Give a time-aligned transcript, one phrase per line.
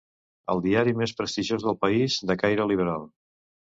[0.53, 3.07] El diari més prestigiós del país, de caire liberal.